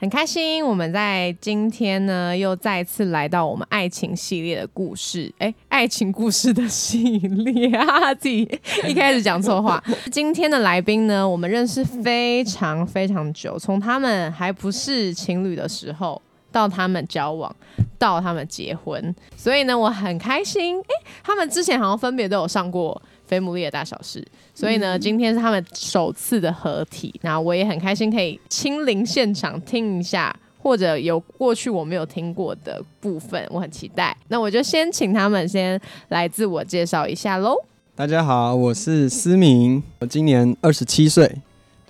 [0.00, 8.48] 很开心，我们在今天呢又再次来到我们爱情系列的故事，哎，爱情故事的系列 啊，自己
[8.88, 9.82] 一开始讲错话。
[10.10, 17.54] 今天的来宾呢，我们认识非常非常久，从他们还不是情侣的时候，到他们交往，
[17.98, 20.80] 到他们结婚，所以呢，我很开心。
[20.80, 23.02] 哎，他们之前好像分别都有上过。
[23.30, 34.16] 非牡蛎的大小事，所以呢，今天是他们首次的合体，那我也很开心可以亲临现场听一下，或者有过去我没有听过的部分，我很期待。
[34.26, 37.54] 那我就先请他们先来自我介绍一下喽。
[37.94, 41.36] 大家好，我是思明，我今年二十七岁，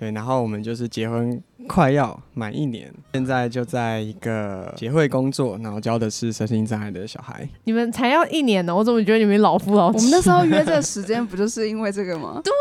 [0.01, 1.39] 对，然后我们就是结婚。
[1.67, 7.47] 快要满一年，现在就在一个协会工作，然后教的是身心障碍的小孩。
[7.65, 9.97] 你们才要一年呢，我怎么觉得你们老夫老妻？
[9.99, 12.41] 我们那时候约这个 时间，不就是因为这个吗？
[12.43, 12.51] 对。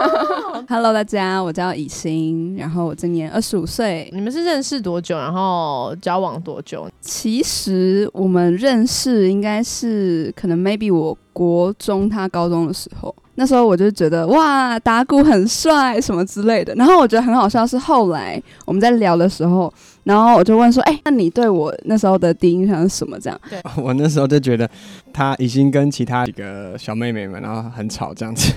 [0.68, 4.10] Hello，大家，我叫以欣，然后我今年二十五岁。
[4.12, 5.16] 你们是认识多久？
[5.16, 6.86] 然后交往多久？
[7.00, 13.16] 其实我们认识应该是可能 maybe 我国中，他高中的时候。
[13.36, 16.74] 那时候我就觉得哇，打鼓很帅什么之类的。
[16.74, 19.72] 然后我觉得很好笑是后来我们在聊的时候，
[20.04, 23.40] 然后我就问说：“哎，那你对我那时候的第一印象是什么？”这样。
[23.50, 23.60] 对。
[23.82, 24.68] 我那时候就觉得
[25.12, 28.52] 他已经跟其他几个小妹妹们，然后很吵这样子。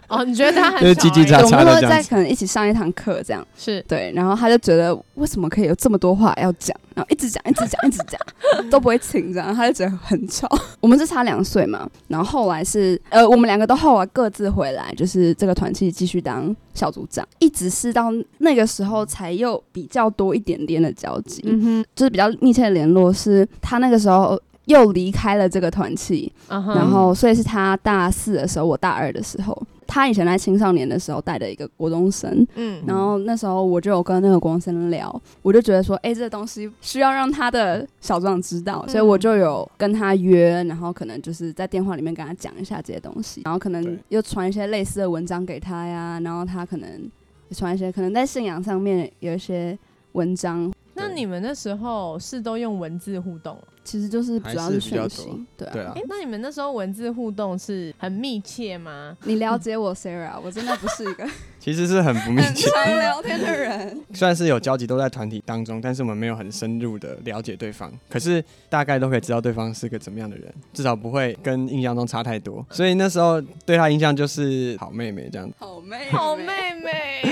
[0.08, 3.46] 哦，你觉得他很就是叽叽喳喳的这样在可能一起上一堂课这样。
[3.56, 4.12] 是对。
[4.14, 6.76] 然后他就觉得为什么可以有这么多话要讲？
[6.94, 8.20] 然后一直讲，一直讲，一直讲，
[8.70, 10.48] 都不会停，这样他就觉得很吵。
[10.80, 23.12] 我们是差两岁嘛，然后后来是呃，我们两个都后来各自回来，就是这个团契继续当小组长，一直是到那个时候才又比较多一点点的交集，嗯哼，就是比较密切的联络。
[23.12, 29.60] 是他那个时候又离开了这个团契，然后所以是他大四的时候，我大二的时候。
[29.90, 47.10] 他以前在青少年的时候带的一个国中生，嗯，然后那时候我就有跟那个国中生聊，我就觉得说，哎，这个东西需要让他的小组长知道，所以我就有跟他约，然后可能就是在电话里面跟他讲一下这些东西，然后可能又传一些类似的文章给他呀，然后他可能
[47.52, 49.76] 传一些可能在信仰上面有一些
[50.12, 50.70] 文章。
[50.92, 53.56] 那你们那时候是都用文字互动？
[53.88, 55.94] 其实就是主要是讯息，对啊。
[55.96, 59.16] 哎，那你们那时候文字互动是很密切吗？
[59.24, 61.26] 你了解我，Sarah，我真的不是一个，
[61.58, 62.68] 其实是很不密切
[62.98, 63.98] 聊天的人。
[64.12, 67.90] 虽然是有交集，都在团体当中，但是我们没有很深入的了解对方。
[68.10, 72.62] 可是大概都可以知道对方是个怎么样的人，至少不会跟印象中差太多。
[72.68, 75.54] 所以那时候对他印象就是好妹妹这样子。
[75.58, 76.44] 好妹，好妹
[76.84, 77.22] 妹，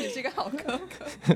[0.00, 1.34] 你是个好哥哥。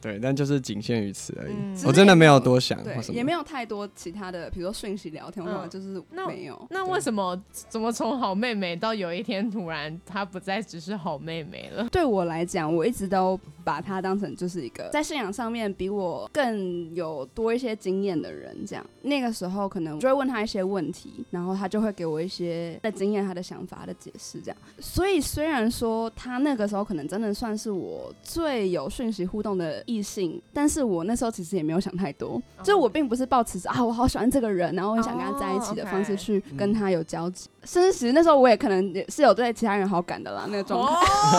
[0.00, 1.52] 对，但就是仅限于此而已。
[1.84, 2.78] 我真的没有多想，
[3.12, 3.71] 也没有太多。
[3.72, 6.66] 多其他的，比如说讯息聊天，或者就是没有。
[6.68, 7.40] 那为什么
[7.70, 11.88] 怎么从好妹妹到有一天突然她不再只是好妹妹了？
[11.90, 18.54] 对我来讲，我一直都把她当成就是一个在信仰上面比我更有多一些经验的人。
[18.66, 24.38] 这样那个时候可能就会问她一些问题，然后她就会给我一些的经验、她的想法的解释。
[24.40, 33.61] 这样，所以虽然说她那个时候可能真的算是我最有讯息互动的异性，但是我那时候其实也没有想太多，就我并不是抱持。
[33.68, 37.48] 啊，我好喜欢这个人，然后我想跟他在一起的方式去跟他有交集。
[37.64, 40.94] 甚至其实那时候我也可能也是有对其他人好感的啦，那个状态。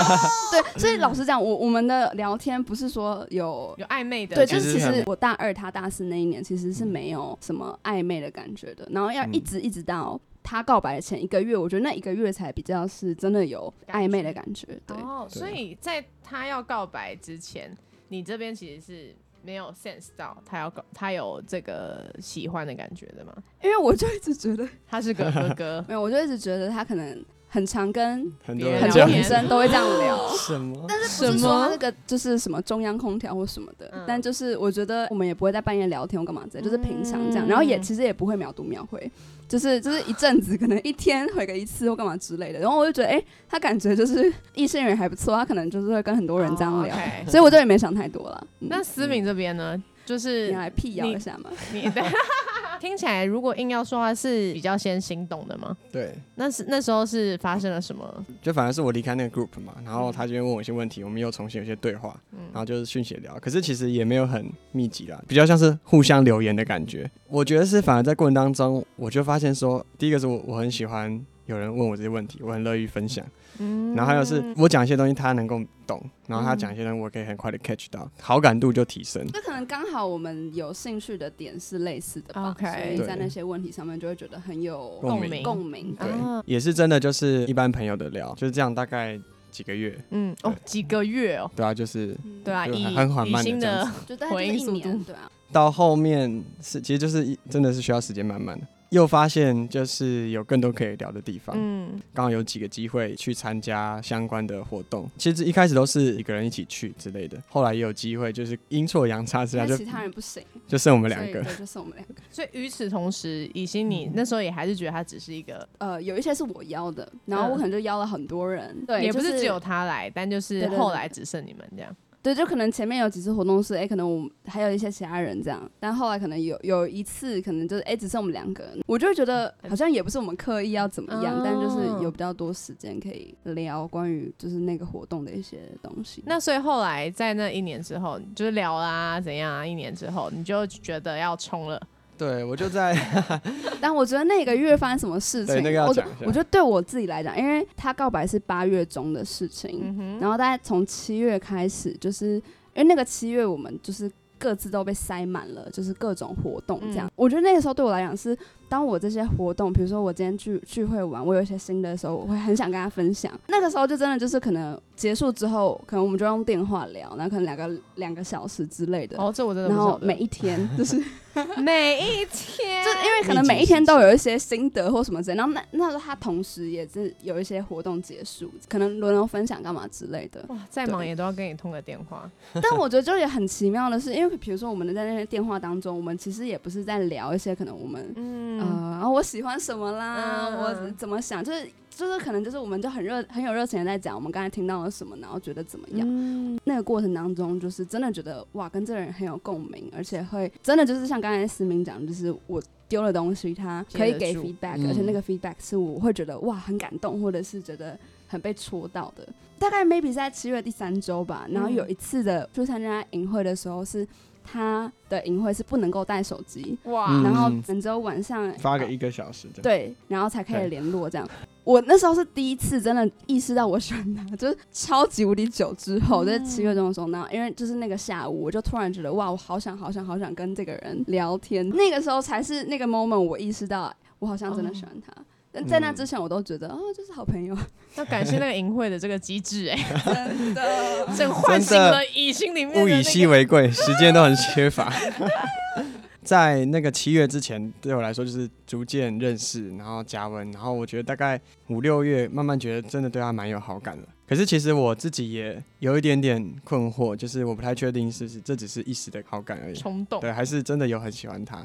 [0.51, 8.87] 对，所以老实讲，我我们的聊天不是说有有暧昧的，对，就是其实我大二他大四那一年其实是没有什么暧昧的感觉的。
[8.91, 14.67] 然后要一直一直到他告白的前一个月，我觉得那一个月才比较是真的有暧昧的感觉。
[14.85, 14.95] 对，
[15.27, 17.75] 所以在他要告白之前，
[18.07, 19.15] 你这边其实是。
[19.43, 23.33] 没有 sense 到他要搞他有这个喜欢的感觉的吗？
[23.61, 30.27] 因为我就一直觉得他是个哥哥， 没有，我就一直觉得他可能很常跟很多很多女生都会这样聊。
[30.37, 39.11] 什么，但是不是说那个就是什么中央空调或什么的，但就是我觉得我们也不会在半夜聊天或干嘛之类，就是平常这样，然后也其实也不会秒读秒回。
[39.53, 46.95] 就是就是一阵子，可能一天回个一次或干嘛之类的，然后我就觉得，哎，他感觉就是 异性缘还不错，他可能就是会跟很多人这样聊，
[47.27, 48.47] 所以我就也没想太多了。
[48.57, 51.51] 那思敏这边呢，就是你来辟谣一下嘛？
[51.71, 52.01] 你的
[52.81, 55.75] 听起来如果硬要说话是比较先心动的吗？
[55.91, 58.25] 对，那是那时候是发生了什么？
[58.41, 62.19] 就反而是我离开那个 group 嘛，然后他就会问我一些问题，我们又重新有些对话，
[62.51, 67.09] 然后就是讯息聊，可是其实也没有很密集啦，比较像是互相留言的感觉。
[67.27, 73.25] 我觉得是反而在过程当中，我就发现说，第一个是我我很喜欢有人问我这些问题，我很乐于分享。
[73.59, 73.93] 嗯。
[73.95, 79.25] 然后还有是我讲一些东西他能够懂，然后他讲一些东西我可以很快的 catch 到，好感度就提升。
[79.27, 85.95] 就可能刚好我们有兴趣的点是类似的吧 OK 所以在那些问题上面就会觉得很有共鸣共鸣。
[85.99, 86.09] 对。
[86.09, 89.19] 啊，也是真的就是一般朋友的聊，就是这样大概
[89.51, 95.03] 几个月，嗯哦，几个月哦，对啊，就是对啊，很很缓慢的就大概就是一回应速年，度。
[95.03, 105.09] 对啊，到后面是其实就是一真的是需要时间慢慢的，又发现就是有更多可以聊的地方，嗯刚好有几个机会去参加相关的活动。
[105.17, 111.41] 其实一开始都是一个人一起去之类的，后来也有机会就是阴错阳差之下就其他人不行，就剩我们两个。
[111.41, 112.13] 对，就剩我们两个。
[112.29, 121.95] 所以与此同时，以心你那时候也还是觉得他只是一个，呃，有一些是我邀的，然后我嗯可能就邀了很多人，对，也不是只有他来，但就是后来只剩你们这样。
[122.23, 136.23] 对，就可能前面有几次活动是，哎、可能我们还有一些其他人这样，但后来可能有有一次，可能就是哎、只剩我们两个人，我就会觉得好像也不是我们刻意要怎么样，但就是有比较多时间可以聊关于就是那个活动的一些东西。
[136.25, 139.65] 那所以后来在那一年之后，就是聊啦怎样啊？
[139.65, 141.81] 一年之后，你就觉得要冲了，
[142.17, 142.95] 对我就在
[143.81, 157.07] 但我觉得那个月发生什么事情，对那个要我讲一下我觉得对我自己来讲，因为他告白是八月中的事情，嗯，然后大概从七月开始，就是因为那个七月我们就是各自都被塞满了，就是各种活动这样。
[157.07, 158.37] 嗯我觉得那个时候对我来讲是，
[158.73, 163.31] 当我这些活动，比如说我今天聚聚会玩，我有一些新的时候，我会很想跟他分享。
[163.45, 169.15] 那个时候就真的就是可能结束之后，可能我们就用电话聊，然后可能两个两个小时之类的。
[169.21, 169.77] 哦，这我真的然。
[169.77, 170.99] 后每一天就是，
[171.61, 180.43] 每一天，就因为可能每一天都有一些心得或什么之类，然后那那时候他同时也是有一些活动结束，可能轮流分享干嘛之类的。
[180.47, 182.27] 哇，再忙也都要跟你通个电话。
[182.55, 196.07] 但我觉得就也很奇妙的是，因为比如说我们在那些电话当中，我们其实也不是在聊一些可能我们、嗯，呃，然后我喜欢什么啦，嗯我怎么想，就是就是可能就是我们就很热很有热情的在讲我们刚才听到了什么，然后觉得怎么样。
[196.09, 209.27] 嗯那个过程当中，就是真的觉得哇，跟这个人很有共鸣，而且会真的就是像刚才思明讲，就是我丢了东西，他可以给 feedback，、嗯而且那个 feedback 是我会觉得哇很感动，或者是觉得很被戳到的。
[209.59, 214.07] 大概 maybe 是在七月第三周吧，然后有一次的就参加营会的时候是。
[214.43, 217.49] 他的营会是不能够带手机，哇，嗯然后
[217.81, 219.63] 只有晚上呃发个一个小时这样。
[219.63, 221.27] 对，然后才可以联络这样。
[221.63, 231.67] 我那时候是第一次真的意识到我喜欢他， 就是超级无敌久之后，在七月中的时候，然后因为就是那个下午，我就突然觉得哇，我好想好想好想跟这个人聊天。
[231.69, 235.13] 那个时候才是那个 moment，我意识到我好像真的喜欢他。
[235.53, 237.55] 但在那之前，我都觉得哦，就是好朋友，
[237.95, 241.07] 要感谢那个淫秽的这个机制，哎，真的。
[241.15, 244.91] 这唤醒了以心里面的物以稀为贵，时间都很缺乏。
[246.23, 254.03] 在那个七月之前，对我来说就是逐渐认识，然后加温，然后我觉得大概五六月，慢慢觉得真的对他蛮有好感了。
[254.25, 261.63] 可是其实我自己也有一点点困惑，就是我不太确定是不是这只是一时的好感而已，冲动，对，还是真的有很喜欢他。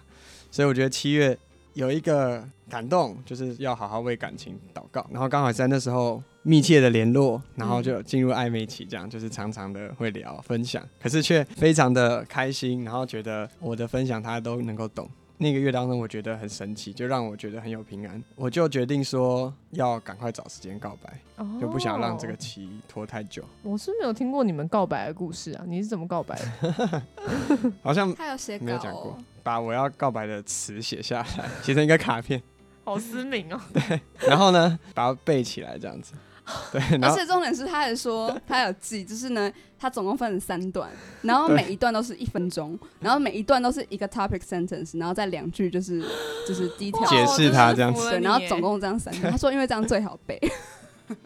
[0.51, 1.39] 所以我觉得七月
[1.79, 5.07] 有一个感动，就是要好好为感情祷告。
[5.13, 15.09] 然后刚好在那时候密切的联络，然后就进入暧昧期，这样就是常常的会聊分享，可是却非常的开心，然后觉得我的分享他都能够懂。
[15.41, 18.23] 那个月当中，我觉得很神奇，就让我觉得很有平安。
[18.35, 23.45] 我就决定说要赶快找时间告白，哦就不想让这个期拖太久。
[23.63, 27.03] 我是没有听过你们告白的故事啊，你是怎么告白的？
[27.83, 32.43] 好像他有写、没有讲过，把我要告白的词写下来，写成一个卡片。
[32.85, 36.15] 好思明哦， 对然后呢，把它背起来这样子。
[36.73, 40.89] 对，而且重点是，他还说 他有记，就是呢，他总共分成三段，
[41.23, 46.01] 然后每一段都是一分钟，然后每一段都是一个 topic sentence，然后再两句就是
[46.47, 49.31] 就是 低调解释他这样子对，然后总共这样三段。
[49.31, 50.41] 他说因为这样最好背，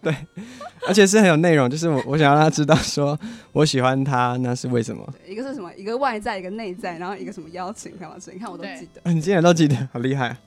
[0.01, 0.15] 对
[0.87, 3.19] 而且是很有内容，就是我我想让他知道说
[3.53, 5.07] 我喜欢他，那是为什么？
[5.27, 5.73] 一个是什么？
[5.75, 8.37] 一个外在，一个内在，然后一个什么邀请干嘛之类？
[8.37, 9.13] 你看我都记得。
[9.13, 10.39] 你竟然都记得，好厉害、啊！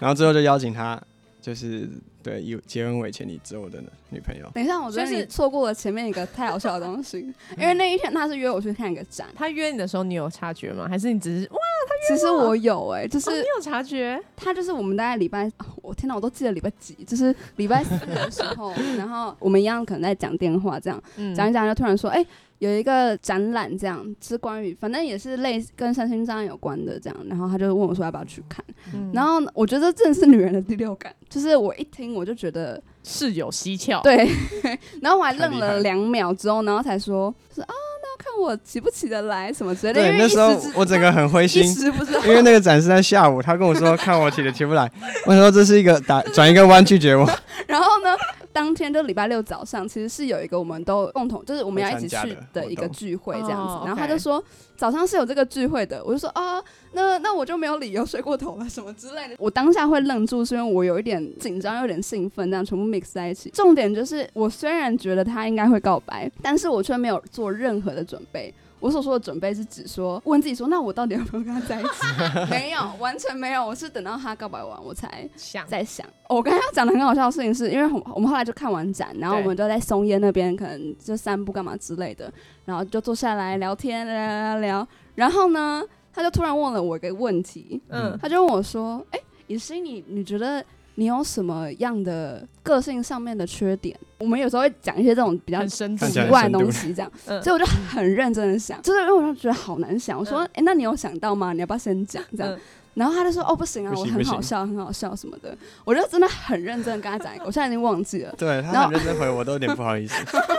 [0.00, 1.00] 然后最后就邀请他，
[1.40, 1.88] 就是
[2.22, 4.48] 对以结婚为前提做我的女朋友。
[4.54, 7.18] 等一下，我觉得是你错过了前面一个太好笑的东西，
[7.58, 10.86] 因为那一天他是约我去看一个展，他约你的时候，你有察觉吗？
[10.88, 11.58] 还是你只是哇，
[11.88, 14.20] 他约其实我有哎、就是哦你有察觉？
[14.36, 22.24] 他就是我们大概礼拜，啊 我天哪，我都记得礼拜几，就是礼拜四的时候， 然后我们一样可能在讲电话这样，嗯讲一讲就突然说，哎、
[22.60, 28.64] 有一个展览，这样是关于反正也是类似跟身心障碍有关的这样，然后他就问我说要不要去看，
[28.94, 29.10] 嗯。
[29.12, 34.02] 然后我觉得这真的是女人的第六感，就是我一听我就觉得事有蹊跷。
[34.02, 34.28] 对，
[35.02, 35.80] 然后我还愣了了。
[35.80, 41.64] 两秒之后，然后才说就是啊，那要看我起不起得来什么之类的，对，那时候我整个很灰心，
[42.28, 44.90] 因为那个展是在下午，他跟我说看我起得起不来，
[45.24, 47.26] 我说这是一个打转一个弯拒绝我，
[47.66, 48.14] 然后呢，
[48.52, 53.74] 当天就礼拜六早上，其实是有一个我们都共同，就是我们要一起去的的一个聚会这样子。
[53.74, 54.42] 哦然后他就说
[54.76, 59.36] 早上是有这个聚会的，我就说啊，那那我就没有理由睡过头了什么之类的。
[59.38, 63.50] 我当下会愣住，是因为我有一点紧张，有点兴奋，这样全部 mix 在一起。
[63.50, 68.52] 重点就是，我虽然觉得他应该会告白，但是我却没有做任何的准备。
[68.80, 71.90] 我所说的准备是指说问自己说，那我到底有没有跟他在一起？
[72.50, 73.64] 没有，完全没有。
[73.64, 82.32] 我是等到他告白完，我才想在想，哦我刚才讲的很好笑的事情是，因为我我们后来就看完展，然后我们就在松烟那边可能就散步干嘛之类的，
[82.64, 85.82] 然后就坐下来聊天聊聊聊聊，然后呢，
[86.12, 90.64] 他就突然问了我一个问题，嗯他就问我说：“哎、以欣，你你觉得
[90.96, 95.86] 你有什么样的个性上面的缺点？”我们有时候会讲一些这种比较奇
[96.28, 100.18] 怪的东西，这样， 嗯所以我就很认真的想，就是因为我就觉得好难想。
[100.18, 101.52] 我说：“哎、那你有想到吗？
[101.52, 102.58] 你要不要先讲？”这样，嗯
[102.92, 105.56] 然后他就说：“哦，不行啊，我很好笑，很好笑什么的。”
[105.86, 108.34] 我就真的很认真的跟他讲一个， 我现在已经忘记了。
[108.36, 110.14] 对然后他很认真回我，都有点不好意思。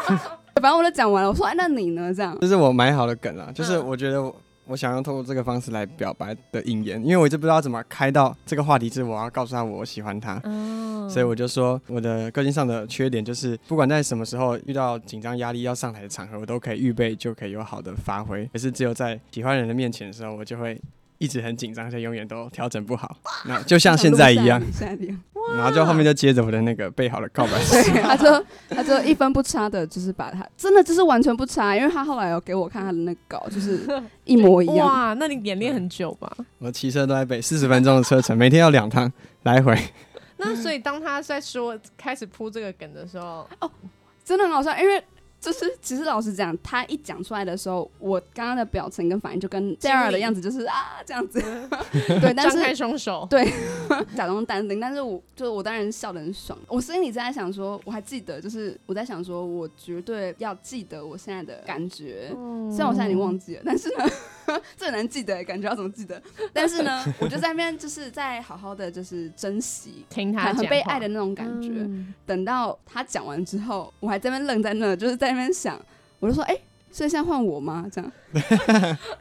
[0.55, 4.21] 反正我都讲完了，我说：“哎，那你呢？”这样，就是我买好的梗啊，就是嗯我觉得
[4.72, 10.42] 我我想要通过这个方式来表白的引言，因为我一直不知道怎么开到这个话题，是我要告诉他我喜欢他。
[10.46, 18.46] 哦所以我就说，我的个性上的缺点就是，不管在什么时候遇到紧张、压力要上台的场合，我都可以预备，就可以有好的发挥。
[18.54, 20.82] 可是只有在喜欢人的面前的时候，我就会
[21.18, 23.18] 一直很紧张，而且永远都调整不好。
[23.46, 24.62] 那就像现在一样。
[25.55, 28.01] 然后就后面就接着我的那个备好的告白 对，诗。
[28.01, 33.88] 他就他就一分不差的，就是把他真的就是完全不差，因为他后来有给我看他的那个稿，就是
[34.25, 34.77] 一模一样。
[34.88, 36.31] 哇，那你演练很久吧？
[36.60, 39.12] 我骑车都在背四十分钟的车程，每天要两趟
[39.43, 39.77] 来回。
[40.38, 43.70] 那所以当他在说开始铺这个梗的时候，哦
[44.24, 45.03] 真的很好笑，因为
[45.41, 51.41] 就是其实老实讲，他一讲出来的时候，我刚刚的表情跟反应就跟 Sarah 的样子就是啊这样子，
[52.21, 53.27] 对，但张开是双手，
[54.15, 62.29] 假装淡定，但是我就是我当然笑得很爽，我心里在想说，我还记得，就是我在想说，我绝对要记得我现在的感觉，
[62.69, 64.05] 虽然我现在已经忘记了，但是呢，
[64.77, 66.21] 最难记得，感觉要怎么记得？
[66.53, 70.05] 但是呢，我就在那边就是在好好的就是珍惜。
[70.07, 71.69] 听他讲很很被爱的那种感觉。
[71.71, 75.79] 嗯等到他讲完之后，我还在那边愣在那，就是在那边想，
[76.19, 76.57] 我就说：“哎、
[76.91, 78.11] 所以现在换我吗？”这样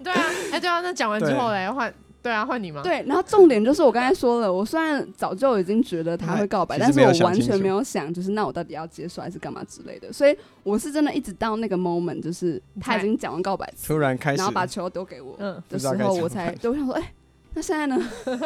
[0.02, 3.02] 对啊，哎，对啊，那讲完之后嘞，换对啊，换你吗？，对。
[3.06, 10.12] 然后重点就是我刚才说了，我虽然早就已经觉得他会告白，但是我完全没有想，就是那我到底要接受还是干嘛之类的。
[10.12, 17.12] 所以我是真的一直到那个 moment，就是他已经讲完告白词突，然开始然后把球丢给我，嗯，的时候，我才就想说，哎、
[17.54, 17.98] 那现在呢？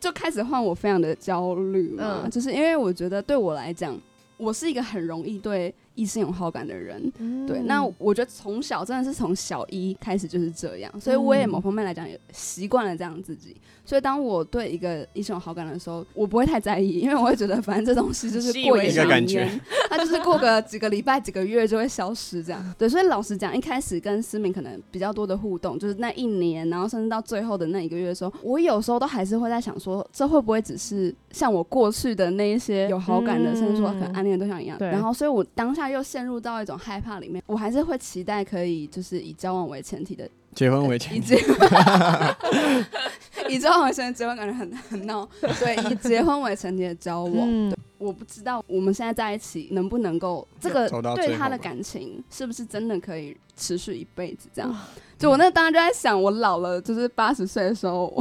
[0.00, 3.98] 就开始换我非常的焦虑嘛，嗯就是因为我觉得对我来讲，
[4.36, 7.12] 我是一个很容易对异性有好感的人。
[7.44, 13.56] 对，那我觉得从小真的是从小一开始就是这样，所以我也嗯某方面来讲也习惯了这样自己。
[13.84, 22.62] 所以当我对一个异性有好感的时候，我不会太在意，因为我会觉得反正这东西就是 过眼云常一个感觉烟，它 就是过个几个礼拜、几个月就会消失这样。
[22.78, 34.76] 对，所以老实讲，一开始跟思敏可能比较多的互动，就是那一年，然后甚至到最后的那一个月的时候，我有时候都还是会在想说，这会不会只是像我过去的那一些有好感的，嗯甚至说可能暗恋的对象一样？
[34.76, 41.36] 对然后，所以我当下又陷入到一种害怕里面，我还是会期待可以就是以交往为前提的结婚为前提，以结
[43.48, 45.28] 以交往为前提，结婚感觉很很闹。
[45.40, 54.48] 对，以结婚为前提的交往，嗯，我不知道我们现在在一起能不能够这个对他的感情是不是真的可以持续一辈子？
[54.52, 54.74] 这样，
[55.18, 58.12] 就我那当时就在想，我老了就是八十岁的时候，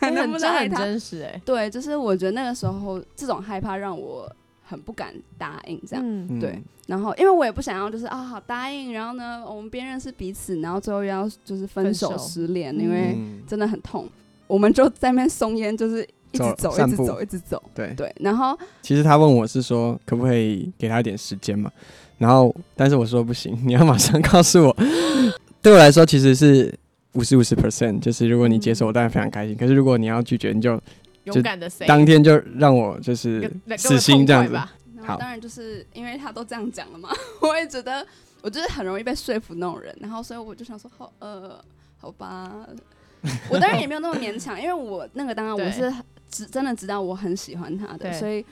[0.00, 0.78] 能很真很不能爱他？
[0.78, 4.30] 真实哎，对，就是我觉得那个时候这种害怕让我
[4.74, 6.04] 很不敢答应这样。
[6.04, 14.08] 嗯，嗯对，然后因为我也不想要就是啊好答应，然后呢我们边认识彼此，然后最后又要就是分手失恋，因为嗯真的很痛。
[14.48, 16.02] 我们就在那边松烟，就是
[16.32, 17.62] 一直走一直走，一直走。
[17.74, 17.94] 对。
[17.96, 21.70] 对，然后其实他问我是说，可不可以给他一点时间嘛？
[22.18, 24.76] 然后，但是我说不行，你要马上告诉我。
[25.62, 26.72] 对我来说，其实是
[27.14, 29.56] 五十五十 percent，就是如果你接受，我当然非常开心。
[29.56, 30.78] 可是如果你要拒绝，你就
[31.24, 34.52] 勇敢的 say，当天就让我就是死心这样子。
[34.52, 34.72] 吧。
[34.98, 37.10] 好然后当然就是因为他都这样讲了嘛，
[37.42, 38.06] 我也觉得
[38.40, 41.62] 我就是很容易被说服那种人，然后所以我就想说，好呃，
[41.98, 42.66] 好吧，
[43.50, 45.70] 我当然也没有那么勉强，因为我那个当然我对。
[45.72, 45.92] 是
[46.30, 48.44] 知真的知道我很喜欢他的，所以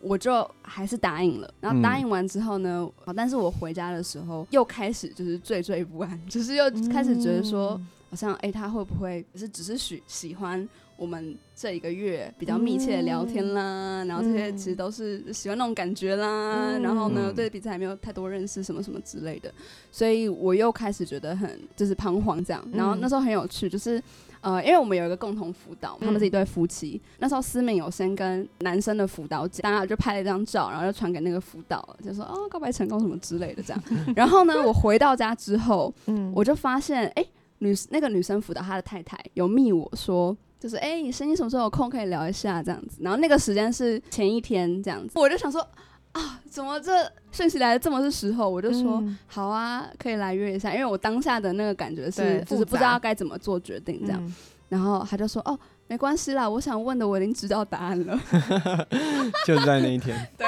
[0.00, 1.52] 我就还是答应了。
[1.60, 1.82] 然后嗯。
[1.82, 7.80] 答应完之后呢，好但是我回家的时候又开始就是惴惴不安，就是又开始觉得说，
[8.10, 19.52] 好像哎、他会不会是只是喜喜欢我们这一个月比较密切的聊天啦，然后这些嗯其实都是喜欢那种感觉啦，嗯然后呢嗯对彼此还没有太多认识什么什么之类的，
[19.90, 22.66] 所以我又开始觉得很就是彷徨这样。
[22.72, 24.02] 然后那时候很有趣，就是
[24.40, 27.00] 呃，因为我们有一个共同辅导，他们是一对夫妻。
[27.18, 33.82] 那时候思敏有先跟男生的辅导讲，大家就拍了一张照，然后就传给那个辅导，就说哦告白成功什么之类的这样。
[34.16, 37.26] 然后呢，我回到家之后，嗯我就发现哎、
[37.58, 40.36] 女那个女生辅导她的太太有密我说。
[40.58, 45.60] 就是哎，你声音什么时候有空可以聊一下这样子，然后那个时间是前一天这样子，我就想说
[46.12, 46.92] 啊，怎么这
[47.30, 48.48] 讯息来的这么是时候？
[48.48, 54.20] 我就说、嗯好啊，可以来约一下，因为我当下的那个感觉是，就是不知道该怎么做决定这样。
[54.24, 54.34] 嗯
[54.68, 58.20] 然后他就说：“哦，没关系啦，我想问的我已经知道答案了。
[59.46, 60.44] 就在那一天，” 对。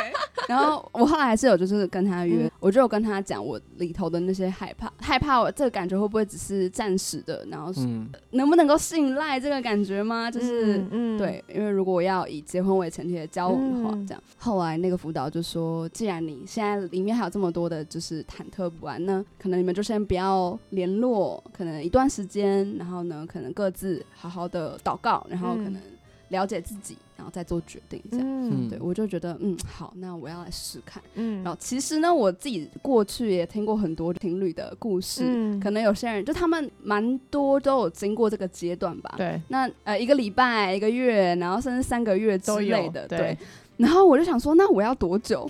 [0.48, 10.30] 然后我后来还是有就是跟他约，嗯我就有跟他讲我里头的那些害怕，害怕我这个感觉会不会只是暂时的，然后是嗯，能不能够信赖这个感觉吗？
[10.30, 10.78] 就是。
[10.78, 14.22] 嗯嗯对，因为如果我要以结婚为前提的交往的话，嗯这样。
[14.36, 25.82] 后来那个辅导就说，既然你现在里面还有这么多的，就是忐忑不安呢，可能你们就先不要联络，可能一段时间，然后呢，可能各自好好的祷告，然后可嗯能
[26.28, 28.02] 了解自己，然后再做决定。
[28.10, 31.02] 这样，嗯对我就觉得，嗯，好，那我要来试试看。
[31.14, 39.14] 嗯然后其实呢，我自己过去也听过很多情侣的故事，嗯可能有些人就他们蛮多都有经过这个阶段吧。
[39.16, 43.38] 对那呃一个礼拜、一个月，然后甚至三个月之都有类的，对对。
[43.78, 45.48] 然后我就想说，那我要多久？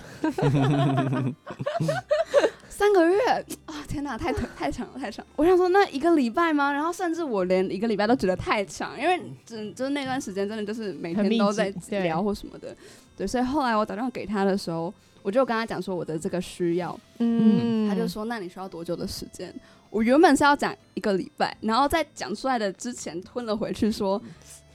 [2.79, 3.19] 三个月
[3.67, 3.75] 啊！
[3.89, 5.33] 天哪，太太长了，太长了。
[5.35, 6.73] 我想说，那一个礼拜吗？
[6.73, 12.77] 然后甚至我连一个礼拜都觉得太长，因为只就是那段时间真的就是每天都在聊或什么的。
[13.17, 14.95] 对，所以后来我打电话给他的时候，
[15.25, 19.53] 我就跟他讲说我的这个需要，嗯他就说：“那你需要多久的时间？”
[19.91, 24.23] 我原本是要讲一个礼拜，然后在讲出来的之前吞了回去说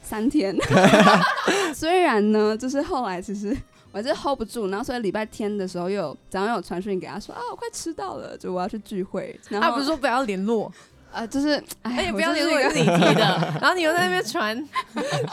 [0.01, 0.53] 三天。
[1.73, 3.55] 虽然呢，就是后来其实
[3.93, 9.39] 我还是 hold 不住，然后所以礼拜天的时候又有早上有传讯给他说：“啊，我快迟到了，就我要去聚会。
[9.49, 10.69] ”然后他不是说不要联络，
[11.11, 13.21] 啊，就是哎不要联络也是你提的，
[13.61, 14.57] 然后你又在那边传，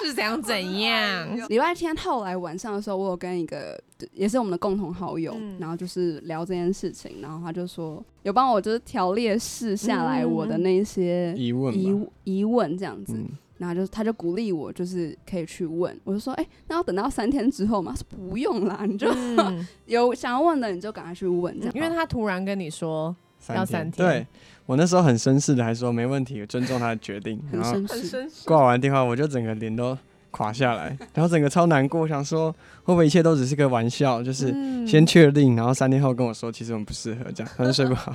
[0.03, 1.49] 是怎样怎样？
[1.49, 5.57] 礼拜天后来晚上的时候，我有跟一个也是我们的共同好友，嗯。
[5.59, 11.81] 然后就是聊这件事情，然后他就说有帮我就是条列式下来我的那些疑问吧，
[12.25, 13.27] 疑疑问这样子，嗯，
[13.61, 15.95] 然后就他就鼓励我，就是可以去问。
[16.03, 17.93] 我就说，哎、那要等到三天之后吗？
[17.95, 21.75] 他说不用啦，你就嗯， 有想要问的你就赶快去问，这样。
[21.75, 23.15] 因为他突然跟你说
[23.51, 24.27] 要三天对
[24.65, 27.39] 我那时候很绅士的，还说没问题，尊重他的决定。
[27.53, 29.97] 很绅士，挂完电话，我就整个脸都
[30.31, 32.51] 垮下来，然后整个超难过，想说
[32.85, 38.15] 会不会一切都只是个玩笑，就是嗯先确定，然后三天后跟我说，其实我们不适合这样，可能睡不好。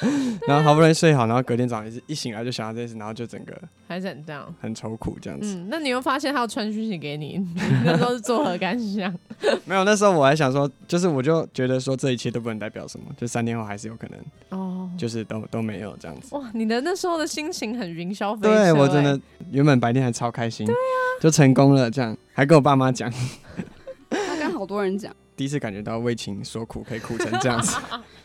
[0.46, 3.52] 然后好不容易睡好，然后隔天早上一一醒来就想到这件事，然后就整个
[3.88, 4.54] 还是很这样。
[4.60, 5.54] 很愁苦这样子。
[5.56, 9.12] 嗯，那你又发现他要传讯息给你，你 那时候是作何感想？
[9.64, 16.34] 没有，那时候我还想说，就是我就觉得说这一切都不能代表什么，就三天后还是有可能，哦，就是都都没有这样子。
[16.36, 20.78] 哇，你的那时候的心情很云霄飞车、对我真哎的原本白天还超开心，对啊，
[21.20, 23.10] 就成功了，这样还跟我爸妈讲，
[24.10, 27.76] 他跟好多人讲，第一次感觉到为情所苦，可以哭成这样子。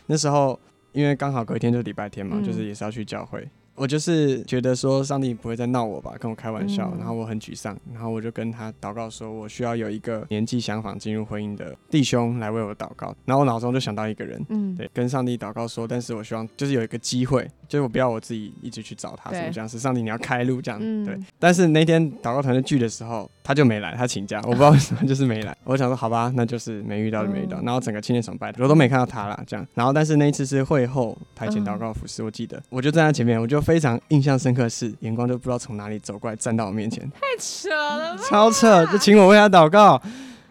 [0.06, 0.58] 那时候
[0.96, 3.46] 因为刚好隔天就是礼拜天嘛，嗯就是也是要去教会。
[3.74, 13.14] 我就是觉得说上帝不会再闹我吧，跟我开玩笑，嗯然后我很沮丧，然后我就跟他祷告说，我需要有一个年纪相仿进入婚姻的弟兄来为我祷告。
[13.26, 21.18] 然后我脑中就想到一个人，嗯，对，跟上帝祷告说，但是我希望就是有一个机会，就是我不要我自己一直去找他对什么这样，是上帝你要开路这样，嗯对。
[21.38, 25.56] 但是那天祷告团的聚的时候，他就没来，他请假，我不知道为什么就是没来。
[25.64, 29.66] 我想说好吧，那就是没遇到就没遇到，嗯然后整个青年崇拜我都没看到他啦，这样。
[29.74, 38.22] 然后但是那一次是会后台前嗯祷告服饰，我记得我就站在前面，我就非常印象深刻是眼光就不知道从哪里走过来站到我面前，太扯了吧？
[38.28, 40.00] 超扯，就请我为他祷告。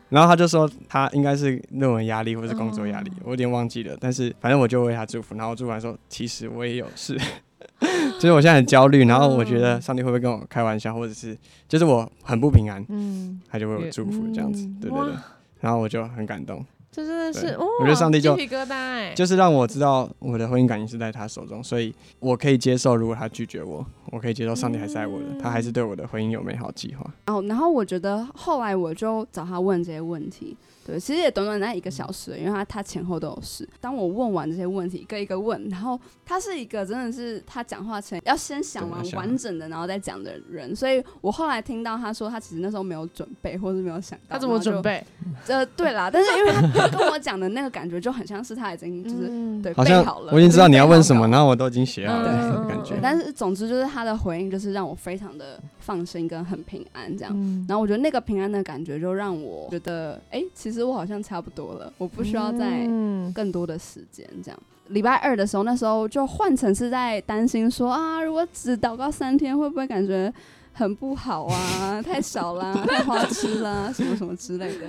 [0.10, 3.24] 然后他就说他应该是论文压力或是工作压力，哦。
[3.26, 3.98] 我有点忘记了。
[4.00, 7.18] 但是反正我就为他祝福，然后祝完说 其实我也有事，
[8.20, 11.36] 就是我现在很焦虑，然后我觉得上帝会不会跟我开玩笑，或者是
[11.68, 15.14] 就是我很不平安，嗯，他就为我祝福这样子，嗯对对对。
[15.60, 27.06] 然后我就很感动，这真的是我觉得上帝就鸡皮疙瘩哎，就是让我知道我的婚姻感情是在他手中，所以我可以接受，如果他拒绝我，我可以接受上帝还是爱我的，他还是对我的婚姻有美好计划。
[27.26, 33.68] 然后，然后我觉得后来我就找他问这些问题，对，其实也短短那一个小时，因为他他前后都有事。
[33.82, 44.82] 当我问完这些问题，一个一个问，然后他是一个真的是他讲话前要先想完完整的，然后再讲的人，所以我后来听到他说他其实那时候没有准备，或是没有想到，他怎么准？
[44.82, 45.04] 备？
[45.48, 52.96] 呃，对啦， 但是因为他跟我讲的那个感觉就很像是他已经就是、嗯对好像备好了，我已经知道你要问什么，然后我都已经写好嗯了感觉，。
[53.02, 57.32] 但是总之就是他的回应就是让我非常的放心跟很平安这样。
[57.34, 64.60] 嗯然后我觉得那个平安的感觉就让我觉得，哎、其实我好像差不多了，我不需要再嗯更多的时间这样。
[64.90, 70.32] 礼拜二的时候，那时候就换成是在担心说啊，如果只祷告三天，会不会感觉
[70.76, 72.02] 很不好啊？
[72.06, 74.82] 太少啦，太花痴啦，什么什么之类的。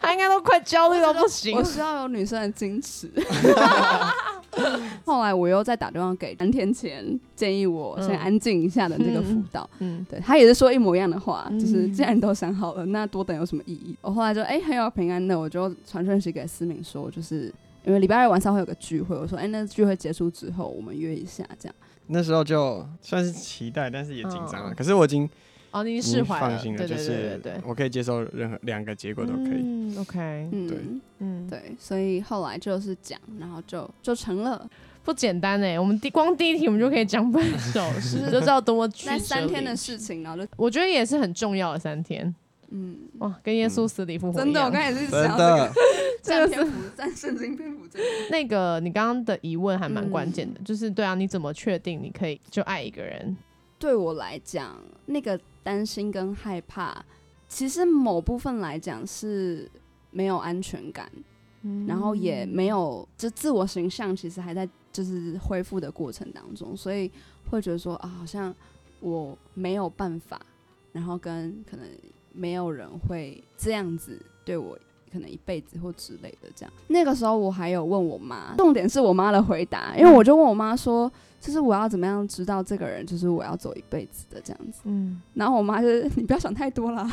[0.00, 1.62] 他应该都快焦虑到不行我。
[1.64, 3.08] 需要有女生的矜持。
[5.04, 7.04] 后来我又再打电话给三天前
[7.36, 13.96] 建议我先安静一下的那个辅导，嗯，对他也是说一模一样的话，嗯就是既然你都想好了，那多等有什么意义？
[14.00, 17.52] 我后来就哎、很有平安的，我就传讯息给思敏说，就是
[17.84, 21.74] 因为礼拜二晚上会有个聚会，我说哎、那聚会结束之后我们约一下这样。
[22.08, 24.72] 那时候就算是期待，但是也紧张了。
[24.72, 24.74] 嗯。
[24.74, 25.28] 可是我已经
[25.70, 29.62] 哦，你已已经释怀了，放心了，对对对就是我可以接受任何两个结果都可以。
[29.62, 30.78] 嗯，OK，嗯，对。
[31.20, 34.68] 嗯，对，所以后来就是讲，然后就就成了。
[35.04, 39.12] 不简单哎，我们第光第一题我们就可以讲半小时，就知道多么曲折。
[39.16, 42.34] 那三天的离事情，然后就我觉得也是很重要的三天。
[42.68, 45.68] 嗯，哇，跟耶稣死里复活一真的，我样刚才也是真想到这个。
[45.68, 45.74] 的，
[46.22, 48.04] 占篇幅，占圣经篇幅这个。
[48.30, 53.36] 那个你刚刚的疑问还蛮嗯关键的，就是对啊，你怎么确定你可以就爱一个人？
[53.78, 54.76] 对我来讲，
[55.06, 57.04] 那个担心跟害怕，
[57.48, 59.70] 其实某部分来讲是
[60.10, 61.08] 没有安全感，
[61.86, 67.10] 然后也没有就自我形象，其实还在就是恢复的过程当中，所以
[67.50, 68.52] 会觉得说啊，好像
[69.00, 70.40] 我没有办法，
[70.90, 71.86] 然后跟可能
[72.32, 74.76] 没有人会这样子对我。
[75.12, 84.80] 可能一辈子或之类的这样，那个时候我还有问我妈，重点是我妈的回答，因为我就问我妈说，就是我要怎么样知道这个人就是我要走一辈子的这样子。
[84.84, 87.10] 嗯，然后我妈就是你不要想太多啦，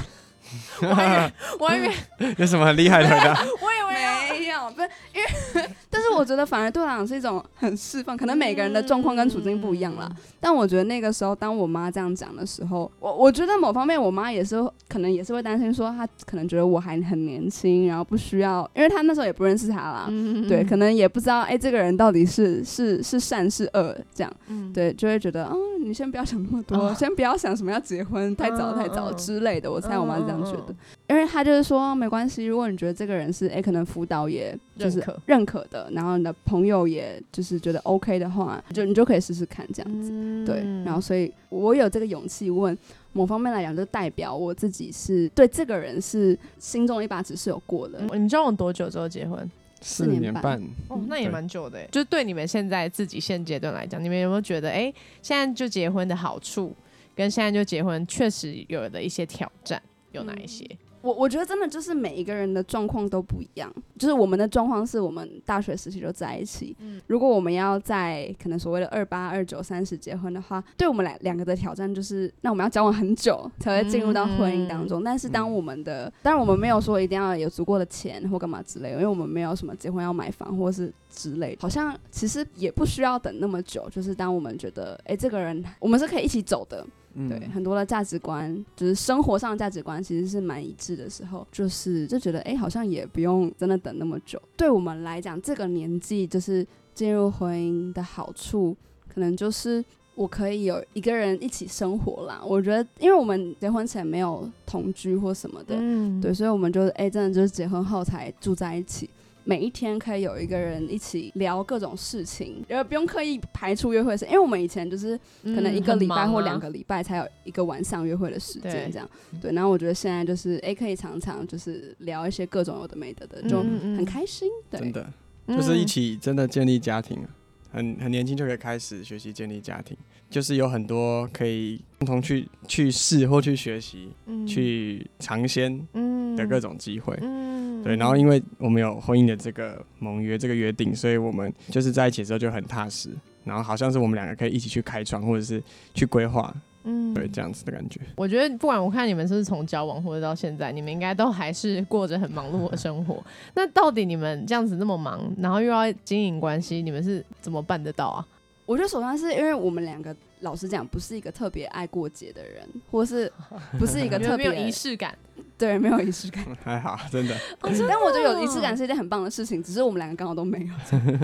[0.82, 1.92] 我还以为
[2.38, 3.34] 有什么很厉害的回答？
[3.62, 5.22] 我以为要没有，不是因
[5.62, 10.10] 为，但是我觉得反而对我来讲是一种很释放，可能每个人的状况跟处境不一样啦。
[10.40, 14.56] 但我觉得那个时候，当我妈这样讲的时候，我我觉得某方面我妈也是
[14.88, 20.06] 可能也是会担心说，她可能觉得我还很年轻，然后不需要，因为她那时候也不认识他啦。
[20.10, 29.71] 嗯对，可能也不知道，哎、这个人到底是是是善是恶，这样，嗯对，就会觉得，嗯，你先不要想那么多，啊先不要想什么要结婚，太早嗯太早嗯之类的。
[29.71, 30.76] 我猜我妈是这样觉得，
[31.08, 40.10] 因为她就是说没关系，如果你觉得这个人是，哎、可能辅导也就是认可的，然后你的朋友也就是觉得 OK 的话，就你就可以试试看这样子。
[40.12, 42.76] 嗯对，然后所以我有这个勇气问，
[43.13, 48.00] 某方面来讲，就代表我自己是对这个人是心中一把尺是有过的。
[48.12, 49.50] 嗯你知道我多久之后结婚？
[49.88, 51.88] 四年半，哦，那也蛮久的诶。
[51.91, 56.76] 就对你们现在自己现阶段来讲，你们有没有觉得，哎、现在就结婚的好处，
[57.13, 59.80] 跟现在就结婚确实有的一些挑战
[60.12, 60.67] 有哪一些？
[61.06, 75.04] 我我觉得真的就是每一个人的状况都不一样，就是我们的状况是我们大学时期就在一起，嗯如果我们要在可能所谓的二八、二九、三十结婚的话，对我们两两个的挑战就是，那我们要交往很久才会进入到婚姻当中。
[75.04, 83.88] 但是当我们的，当然我们没有说一定要有足够的钱或干嘛之类的，因为我们没有什么结婚要买房或是之类的，好像其实也不需要等那么久。
[83.91, 86.84] 就是当我们觉得，哎、这个人我们是可以一起走的，
[87.15, 94.41] 嗯对，很多的价值观，就是生活上的价值观，其实是蛮一致的时候，就是就觉得，哎、好像也不用真的等那么久。
[94.58, 98.75] 对我们来讲，这个年纪就是进入婚姻的好处，
[99.08, 99.84] 可能就是
[100.15, 102.41] 我可以有一个人一起生活啦。
[102.45, 109.10] 我觉得，因为我们结婚前没有同居或什么的，嗯对，所以我们就哎、真的就是结婚后才住在一起。
[109.46, 119.10] 每一天可以有一个人一起聊各种事情，然后不用刻意排除约会时间，因为我们以前就是可能一个礼拜或两个礼拜才有一个晚上约会的时间这样。
[119.42, 124.50] 对，然后我觉得现在就是哎、可以常常就是聊一些各种有的没的的，就很开心。
[124.70, 125.08] 对，真的。
[125.46, 125.56] 嗯。
[125.56, 127.30] 就是一起真的建立家庭啊，
[127.72, 129.96] 很很年轻就可以开始学习建立家庭，
[130.30, 137.18] 就是有很多可以共同去去试或去学习、嗯去尝鲜嗯的各种机会。
[137.22, 143.12] 嗯对，然后因为我们有婚姻的这个盟约、这个约定，所以我们就是在一起的时候就很踏实，
[143.44, 145.62] 然后好像是我们两个可以一起去开创，或者是
[145.94, 146.52] 去规划
[146.84, 148.02] 嗯对，这样子的感觉。
[148.16, 153.24] 我觉得不管我看你们是不是从交往或者到现在，你们应该都还是过着很忙碌的生活。
[153.54, 158.28] 那到底你们这样子那么忙，然后又要经营关系，你们是怎么办得到啊？
[158.65, 163.32] 我觉得首先是因为我们两个老实讲，不是一个特别爱过节的人，或是
[163.78, 165.15] 不是一个特别没有仪式感，
[165.58, 166.43] 对没有仪式感。
[166.63, 167.36] 还好，真的。
[167.62, 170.73] 但我觉得有仪式感是一件很棒的事情，只是我们两个刚好都没有。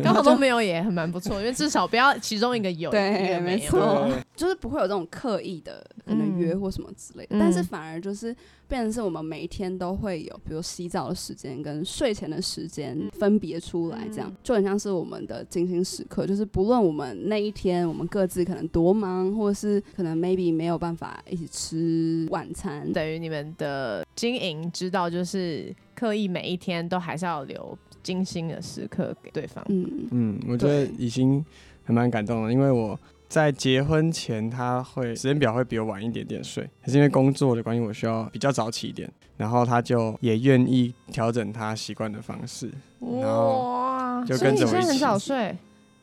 [0.04, 3.58] 刚好都没有也很蛮不错，因为至少不要其中一个有， 对一个没有。
[3.58, 8.36] 没错就是不会有这种刻意的可能约或什么之类的，嗯但是反而就是
[8.68, 14.38] 变成是我们每一天都会有，比如洗澡的时间跟睡前的时间分别出来，这样、嗯。
[14.44, 16.26] 就很像是我们的精心时刻。
[16.26, 29.64] 就是不论我们那一天我们各自可能多忙，或者是可能 maybe 没有办法一起吃晚餐，等于你们的经营知道，就是刻意每一天都还是要留精心的时刻给对方。
[29.70, 31.44] 嗯，嗯，我觉得已经
[31.84, 32.98] 还蛮感动的，因为我
[33.32, 44.76] 在结婚前，他会时间表会比我晚一点点睡，可是因为工作的关系，我需要比较早起一点，然后他就也愿意调整他习惯的方式，然后哇，就跟着我一起。
[44.76, 45.56] 你现在很早睡，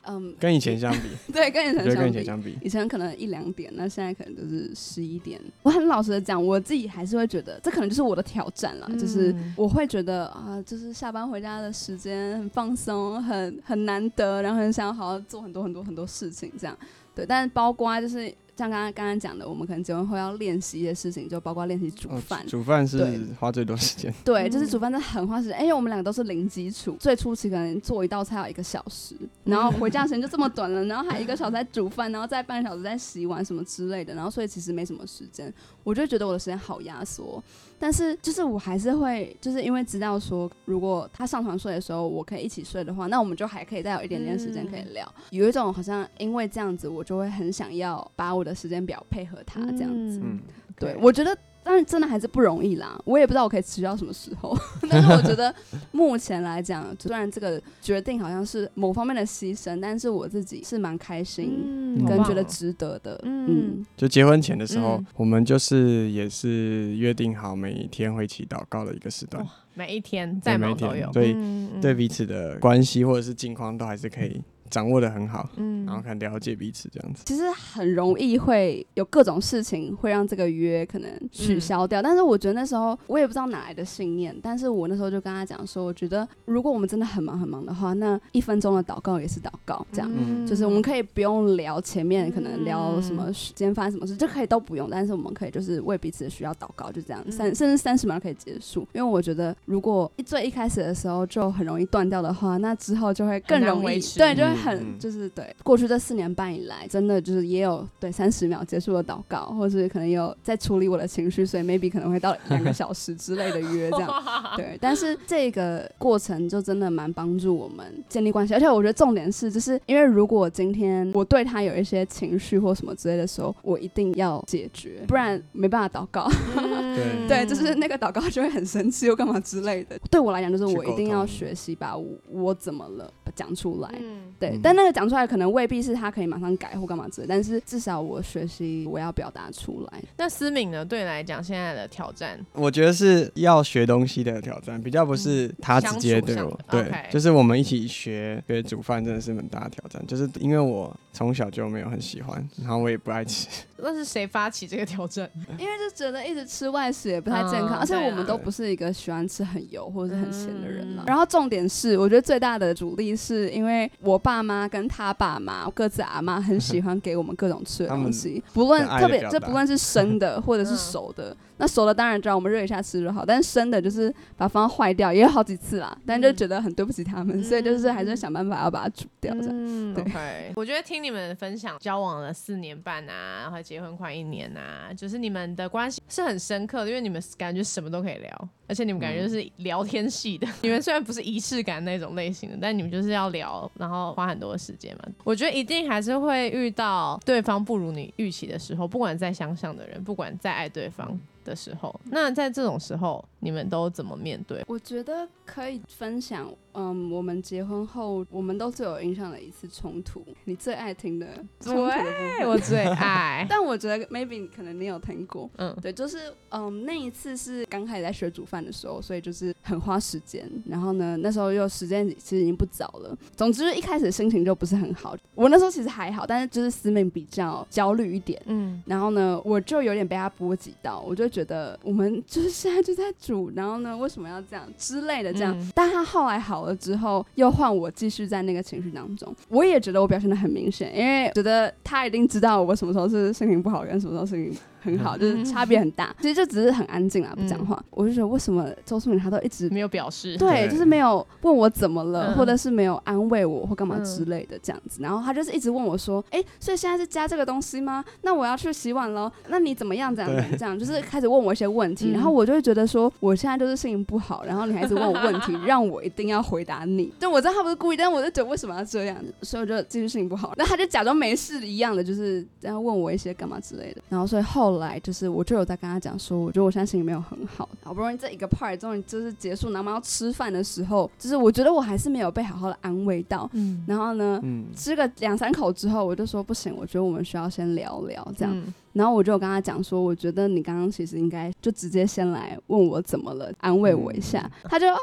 [0.05, 2.12] 嗯，跟以前相比， 对，跟以前跟以相比。
[2.12, 5.38] 前相比，以前可能一两点，那现在可能就是十一点。
[5.62, 16.75] 我很老实的讲，我自己还是会觉得，这可能就是我的挑战了，就是嗯我会觉得啊，就是下班回家的时间很放松，很很难得，然后很想要好好做很多很多很多事情，这样
[17.19, 17.27] 对。
[17.27, 22.47] 但是包括就是像刚刚刚刚讲的，我们可能结婚后要练习一些事情，就包括练习煮哦饭。
[22.47, 29.15] 煮饭是花最多时间，对，就是嗯煮饭真的很花时间，因为我们两个都是零基础，最初期可能做一道菜要一个小时，
[29.49, 37.43] 然后回家时间就这么短了， 然后还一个小时在煮饭，然后再半个小时在洗碗什么之类的，然后所以其实没什么时间，我就觉得我的时间好压缩。
[37.81, 45.11] 但是就是我还是会，就是因为知道说，如果他上床睡的时候我可以一起睡的话，那我们就还可以再有一点点时间可以聊。
[45.31, 50.21] 有一种好像因为这样子，我就会很想要把我的时间表配合他这样子。
[50.23, 50.41] 嗯，
[50.77, 51.37] 对，我觉得
[51.69, 52.99] 当然真的还是不容易啦。
[53.05, 54.57] 我也不知道我可以持续到什么时候，
[54.89, 55.55] 但是我觉得
[55.93, 61.53] 目前来讲，虽然这个决定好像是某方面的牺牲，但是我自己是蛮开心。
[61.59, 63.47] 嗯跟觉得值得的，嗯。
[63.49, 71.81] 嗯，就结婚前的时候，嗯我们就是也是约定好每一天会一起祷告的一个时段，每一天在每一忙都有，天对嗯嗯。
[71.83, 77.23] 对彼此的关系或者是近况都还是可以掌握的很好，嗯然后很了解彼此这样子。
[77.27, 90.11] 其实很容易会有各种事情会让这个约可能取消掉，但是我觉得那时候我也不知道哪来的信念，但是我那时候就跟他讲说，我觉得如果我们真的很忙很忙的话，那一分钟的祷告也是祷告，这样。
[90.15, 98.87] 嗯就是我们可以不用聊前面可能聊什么今天发生什么事，就可以都不用，但是我们可以就是为彼此的需要祷告，就这样嗯三甚至三十秒可以结束。
[98.93, 114.23] 因为我觉得如果一最一开始的时候就很容易断掉的话，那之后就会更容易对，就会嗯很嗯就是对过去这四年半以来，真的就是也有对三十秒结束的祷告，或者是可能有在处理我的情绪，所以 maybe 可能会到两个小时之类的约这样。
[114.57, 126.29] 对，但是这个过程就真的蛮帮助我们建立关系，而且我觉得重点是，就是因为如果今天我对他有一些情绪或什么之类的时候，我一定要解决，不然没办法祷告。
[127.05, 129.99] 嗯对，就是那个祷告就会很生气又干嘛之类的。
[130.11, 133.89] 对我来讲，就是我一定要学习把我我怎么了讲出来。
[134.01, 140.03] 嗯对，嗯但那个讲出来可能未必是他可以马上改或干嘛之类，但是至少我学习我要表达出来。
[140.17, 140.85] 那思敏呢？
[140.85, 150.05] 对你来讲，现在的挑战，我觉得是要学东西的挑战，比较不是他直接对我对就是我们一起学学煮饭，真的是很大的挑战。
[150.07, 155.29] 就是因为我从小就没有很喜欢，然后我也不爱吃， 那是谁发起这个挑战？
[155.59, 161.03] 因为就觉得一直吃外食也不太健康，嗯而且我们都不是一个喜欢吃很油或者是很咸的人了。
[161.03, 171.37] 嗯然后重点是，我觉得最大的阻力是因为我爸妈跟他爸妈各自阿妈很喜欢给我们各种吃的东西，不论特别这不论是生的或者是嗯熟的。
[171.59, 179.51] 那熟的当然知道我们热一下吃就好，但是生的就是把它放坏掉，也有好几次啦，但就觉得很对不起他们，嗯所以就是还是想办法要把它煮掉这样。
[179.53, 180.53] 嗯对，OK。
[180.57, 190.47] 我觉得听你们分享交往了四年半啊，然后结婚快一年啊，就是你们的关系是很深刻的，因为你们感觉什么都可以聊，而且你们感觉就是聊天系的。
[190.62, 195.05] 你们虽然不是仪式感那种类型的，但你们就是要聊，然后花很多的时间嘛。
[195.25, 201.18] 我觉得一定还是会遇到对方不如你预期的时候，不管再相像的人，不管再爱对方
[201.49, 204.63] 的时候，那在这种时候，你们都怎么面对？
[204.67, 211.27] 我觉得可以分享，嗯，我们结婚后，我们都最有印象的一次冲突，你最爱听的
[211.61, 212.49] 冲突的部对，分。
[212.49, 213.47] 我最爱。
[213.51, 220.49] 但我觉得 maybe 可能你有听过，嗯，对，就是嗯，那一次是刚开始在学煮饭的时候，所以就是很花时间。
[220.67, 223.17] 然后呢，那时候又时间其实已经不早了。
[223.35, 225.17] 总之一开始心情就不是很好。
[225.35, 228.41] 我那时候其实还好，但是就是思敏比较焦虑一点。
[228.47, 235.57] 嗯然后呢，我就有点被他波及到，我就觉得我们就是现在就在煮，然后呢，为什么要这样之类的这样。
[235.59, 244.61] 嗯但他后来好了之后，又换我继续在那个情绪当中，我也觉得我表现的很明显，因为觉得他一定知道我什么时候是心情不好，跟什么时候心情
[244.96, 246.14] 很好，就是差别很大。
[246.20, 247.83] 其实就只是很安静啊，不讲话。
[247.90, 250.37] 我就觉得为什么周淑敏她都一直没有表示。
[250.37, 255.01] 对，对就是没有问我怎么了，嗯或者是没有安慰我或干嘛嗯之类的这样子。
[255.03, 258.05] 然后他就是一直问我说：“哎、所以现在是加这个东西吗？
[258.22, 259.31] 那我要去洗碗喽。
[259.48, 260.14] 那你怎么样？
[260.14, 260.59] 怎样怎样？
[260.59, 262.11] 这样就是开始问我一些问题。
[262.11, 267.12] 嗯然后我就会觉得说，我现在就是心情不好，然后你还一直问我问题，让我一定要回答你。
[267.18, 270.53] 就我知道他不是故意，但我就觉得为什么要这样，所以我就继续心情不好。
[270.57, 274.03] 那他就假装没事一样的，就是这样问我一些干嘛之类的。
[274.09, 283.49] 然后所以后来就是我就有在跟他讲说，我觉得我现在心情没有很好，好不容易这一个 part 终于就是结束，然后我们要吃饭的时候，就是我觉得我还是没有被好好的安慰到。
[283.55, 288.57] 嗯，然后呢，嗯，吃个两三口之后，我就说不行，我觉得我们需要先聊聊这样。
[288.57, 294.51] 嗯然后我就有跟他讲说，我觉得你刚刚其实应该就直接先来问我怎么了，安慰我一下。
[294.64, 294.99] 他就啊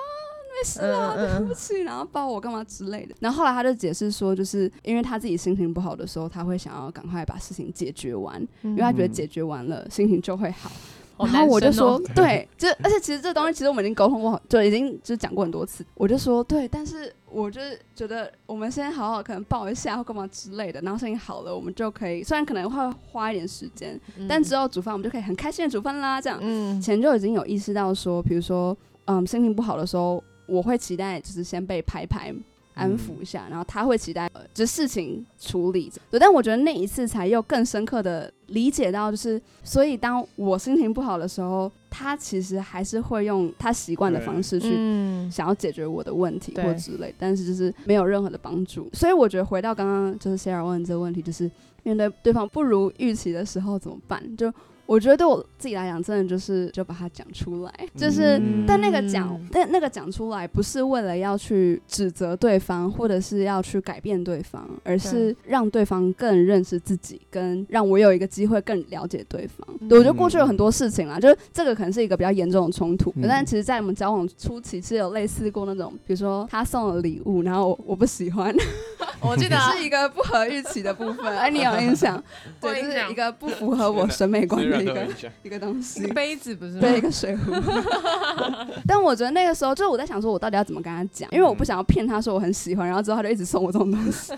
[0.55, 3.15] 没事啦，嗯嗯对不起，然后抱我干嘛之类的。
[3.19, 10.71] 然后后来他就解释说，就是因为他自己心情不好的时候，他会想要赶快把事情解决完，嗯因为他觉得解决完了心情就会好。
[11.17, 15.85] 然后我就说，对，就而且其实这东西其实我们已经沟通过，就已经就讲过很多次。
[15.93, 26.19] 我就说，对，但是我就是觉得我们先好好可能抱一下或干嘛之类的，然后事情好了，我们就可以，虽然可能会花一点时间，但之后煮饭我们就可以很开心的煮饭啦。
[26.19, 32.34] 这样，嗯前就已经有意识到说，比如说，嗯，心情不好的时候，我会期待就是先被拍拍。
[32.77, 35.89] 安抚一下，然后他会期待，呃，就是事情处理。
[36.12, 48.89] 对，但我觉得那一次才又更深刻的理解到，就是所以当我心情不好的时候，他其实还是会用他习惯的方式去嗯想要解决我的问题或之类，但是就是没有任何的帮助。
[48.91, 51.49] 所以我觉得回到刚刚就是 Sarah 问这个问题，就是
[51.84, 54.21] 面对对方不如预期的时候怎么办？
[54.36, 54.53] 就
[54.85, 58.37] 我觉得对我自己来讲，真的就是就把它讲出来，就是。
[58.37, 69.65] 嗯但那个讲，但那个讲出来，不是为了要去指责对方，或者是要去改变对方，而是让对方更认识自己，跟让我有一个机会更了解对方。
[69.87, 78.53] 对我觉得过去有很多事情啦，就是这个可能是一个比较严重的冲突，嗯但其实，在我们交往初期是有类似过那种，比如说他送了礼物，然后我我不喜欢，
[79.21, 82.21] 我记得是一个不合预期的部分，哎，你有印象？
[82.59, 85.31] 对，是一个不符合我审美观的一个。
[85.43, 86.05] 一个东西。
[86.07, 86.81] 杯子不是吗？
[86.81, 87.51] 对，一个水壶。
[88.88, 94.33] 但我觉得那个时候，就是我在想说，我到底要怎么跟他讲，因为我不想要骗他说我很喜欢，然后之后他就一直送我这种东西。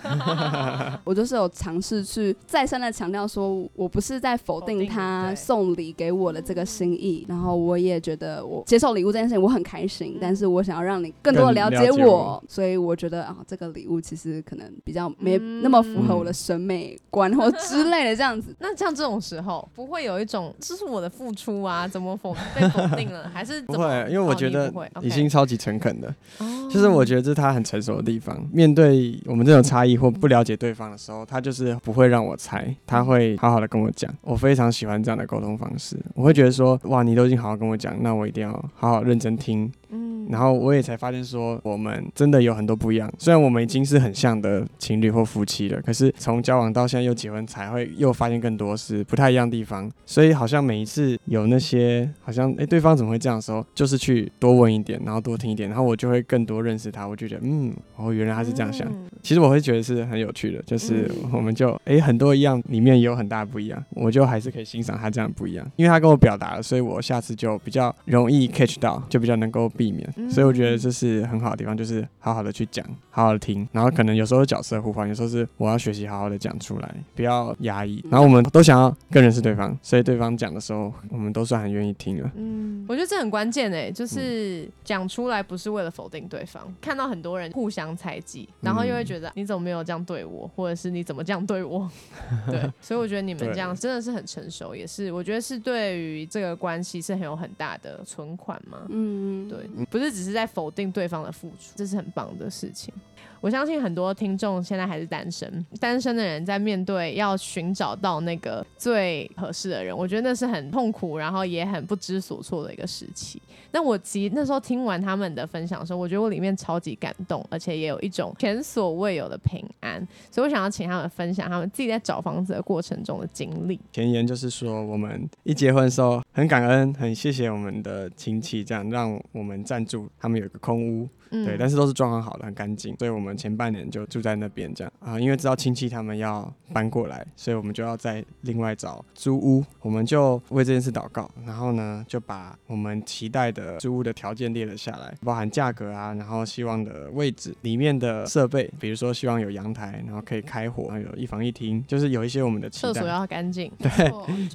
[1.04, 18.56] 我就是有尝试去再三的强调说，我不是在否定他送礼给我的这个心意，然后我也觉得我接受礼物这件事情我很开心，但是我想要让你更多的了解我，所以我觉得啊，这个礼物其实可能比较没那么符合我的审美观或之类的这样子。
[18.60, 28.38] 那像这种时候，不会有一种这是我的付出啊，怎么否被否定了，还是不 怎么会，因为我哦觉得已经超级诚恳的，哦就是我觉得这是他很成熟的地方。
[28.52, 34.14] 面对我们这种差异或不了解对方的时候，他就是不会让我猜，他会好好的跟我讲。
[34.22, 39.72] 我非常喜欢这样的沟通方式，我会觉得说，哇，你都已经好好跟我讲，那我一定要好好认真听。
[39.90, 43.12] 嗯然后我也才发现说，我们真的有很多不一样。
[43.18, 49.90] 虽然我们已经是很像的情侣或夫妻了，可是从交往到现在又结婚，才会又发现更多是不太一样的地方。
[50.06, 57.08] 所以好像每一次有那些好像诶对方怎么会这样的时候，就是去多问一点，然后多听一点，然后我就会更多认识他。
[57.08, 58.88] 我就觉得嗯，哦，原来他是这样想。
[58.90, 70.12] 嗯其实我会觉得是很有趣的，就是嗯我们就诶很多一样，里面也有很大的不一样，我就还是可以欣赏他这样不一样，因为他跟我表达了，所以我下次就比较容易 catch 到，就比较能够避免。
[70.18, 78.04] 嗯所以我觉得这是很好的地方，就是好好的去讲，好好的听，然后可能有时候角色互换，有时候是我要学习好好的讲出来，不要压抑。
[78.10, 82.32] 然后我们都想要更认识对方，所以对方讲的时候，我们都算很愿意听了。
[82.36, 86.62] 嗯，我觉得这很关键诶，嗯就是讲出来不是为了否定对方。
[86.82, 91.90] 看到很多人互相猜忌，然后又会觉得你怎么没有这样对我，或者是你怎么这样对我？
[92.50, 98.80] 对， 所以我觉得你们这样真的是很成熟，也是我觉得是对于这个关系是很有很大的存款嘛。
[98.90, 102.94] 嗯，对，不是只是在否定对方的付出，这是很棒的事情。
[103.40, 113.40] 我相信很多听众现在还是单身，单身的人在面对要寻找到那个最合适的人，我觉得那是很痛苦，然后也很不知所措的一个时期。
[113.72, 120.06] 那我其实那时候听完他们的分享的时候，我觉得我里面超级感动，而且也有一种前所未有的平安。
[120.32, 123.80] 所以我想要请他们分享他们自己在找房子的过程中的经历。
[123.94, 131.10] 前言就是说，我们一结婚的时候很感恩，很谢谢我们的亲戚，这样让我们暂住，他们有一个空屋。
[131.32, 131.46] 嗯。
[131.46, 134.94] 对，但是都是装潢好的，很干净，所以我们前半年就住在那边这样。
[135.00, 152.94] 啊、因为知道亲戚他们要搬过来，所以我们就要再另外找租屋，我们就为这件事祷告，然后呢就把我们期待的租屋的条件列了下来，包含价格啊，然后希望的位置、里面的设备，比如说希望有阳台，然后可以开火，然后有一房一厅，就是有一些我们的期待。
[152.94, 153.08] 厕所。
[153.08, 153.90] 要干净，对，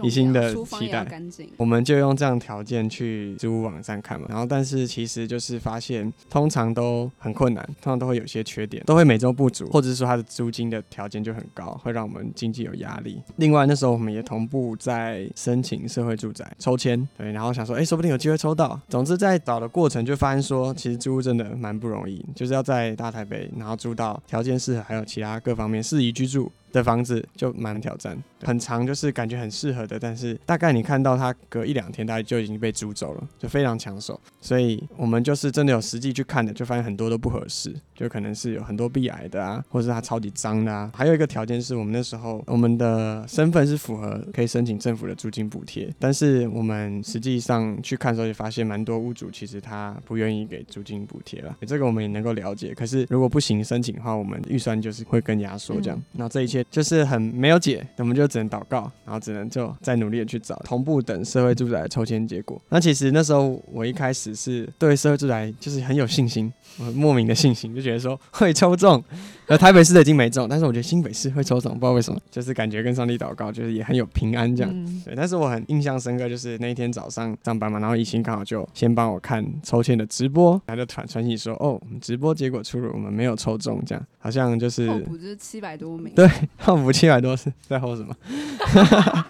[0.07, 1.03] 一心的期待。
[1.07, 1.51] 干净。
[1.57, 13.21] 我们就用这样条件去租屋网站看嘛，然后但是其实就是发现，通常常都很困难，通常都会有些缺点，都会美中不足，或者是说它的租金的条件就很高，会让我们经济有压力。
[13.37, 18.81] 另外那时候我们也同步在申请社会住宅抽签，对，然后想说，哎，说不定有机会抽到。
[18.89, 26.51] 总之在找的过程就发现说，其实租屋真的蛮不容易，就是要在大台北，然后租到条件适合，还有其他各方面适宜居住。
[26.73, 34.19] 的房子就蛮挑战，很长，就是感觉很适合的，但是大概你看到它隔一两天，大概就已经被租走了，就非常抢手。
[34.41, 40.91] 所以我们就是真的有实际去看的，就发现很多都不合适，就可能是有很多壁癌的啊，或者是它超级脏的啊。
[40.95, 52.75] 还有一个条件是我们那时候我们的身份是符合可以申请政府的租金补贴，但是我们实际上去看的时候也发现蛮多屋主其实他不愿意给租金补贴了，这个我们也能够了解。
[52.75, 56.03] 可是如果不行申请的话，我们预算就是会更压缩这样。
[56.13, 62.61] 那这一切就是很没有解，我们就只能祷告，然后只能就再努力的去找，同步等社会住宅的抽签结果。
[62.69, 66.53] 那其实那时候我一开始是对社会住宅就是很有信心，
[66.95, 69.03] 莫名的信心，就觉得说会抽中。
[69.47, 74.73] 呃，台北市的已经没中，但是我觉得新北市会抽中，不知道为什么，就是感觉跟上帝祷告，就是也很有平安这样。
[74.73, 88.15] 嗯对，但是我很印象深刻，就是那一天早上上班嘛，然后怡兴刚好就先帮我看抽签的直播，他就传传讯息说，哦，我们直播结果出炉，我们没有抽中，这样好像就是候补就是七百多名，对 号补七百多是在后什么？